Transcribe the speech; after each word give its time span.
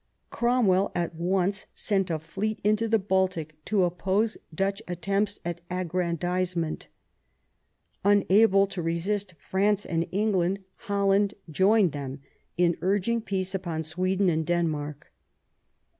Cromwell 0.31 0.91
at 0.95 1.13
once 1.13 1.67
sent 1.75 2.09
a 2.09 2.17
fleet 2.17 2.59
into 2.63 2.87
the 2.87 2.97
Baltic 2.97 3.53
to 3.65 3.83
oppose 3.83 4.35
Dutch 4.51 4.81
attempts 4.87 5.39
at 5.45 5.61
aggrandise 5.69 6.55
ment. 6.55 6.87
Unable 8.03 8.65
to 8.65 8.81
resist 8.81 9.35
France 9.37 9.85
and 9.85 10.07
England, 10.11 10.63
Holland 10.87 11.35
joined 11.51 11.91
them 11.91 12.19
in 12.57 12.77
urging 12.81 13.21
peace 13.21 13.53
upon 13.53 13.83
Sweden 13.83 14.27
and 14.27 14.43
Denmark. 14.43 15.13